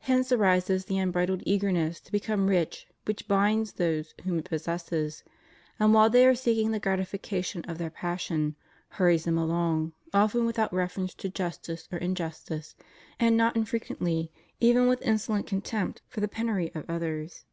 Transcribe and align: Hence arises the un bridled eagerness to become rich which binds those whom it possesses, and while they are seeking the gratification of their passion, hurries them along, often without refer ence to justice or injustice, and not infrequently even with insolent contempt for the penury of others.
Hence 0.00 0.32
arises 0.32 0.86
the 0.86 0.98
un 0.98 1.12
bridled 1.12 1.40
eagerness 1.46 2.00
to 2.00 2.10
become 2.10 2.48
rich 2.48 2.88
which 3.04 3.28
binds 3.28 3.74
those 3.74 4.12
whom 4.24 4.40
it 4.40 4.44
possesses, 4.46 5.22
and 5.78 5.94
while 5.94 6.10
they 6.10 6.26
are 6.26 6.34
seeking 6.34 6.72
the 6.72 6.80
gratification 6.80 7.62
of 7.66 7.78
their 7.78 7.88
passion, 7.88 8.56
hurries 8.98 9.22
them 9.22 9.38
along, 9.38 9.92
often 10.12 10.46
without 10.46 10.72
refer 10.72 11.02
ence 11.02 11.14
to 11.14 11.28
justice 11.28 11.88
or 11.92 11.98
injustice, 11.98 12.74
and 13.20 13.36
not 13.36 13.54
infrequently 13.54 14.32
even 14.58 14.88
with 14.88 15.00
insolent 15.02 15.46
contempt 15.46 16.02
for 16.08 16.18
the 16.20 16.26
penury 16.26 16.72
of 16.74 16.84
others. 16.90 17.44